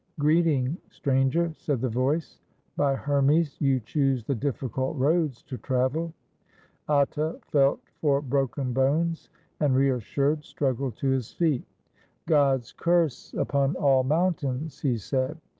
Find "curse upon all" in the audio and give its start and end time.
12.71-14.03